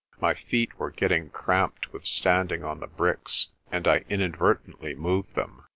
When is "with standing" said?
1.93-2.63